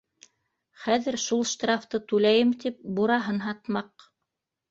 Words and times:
Хәҙер 0.85 1.17
шул 1.23 1.43
штрафты 1.49 2.01
түләйем, 2.11 2.53
тип 2.63 2.81
бураһын 3.01 3.39
һатмаҡ. 3.49 4.09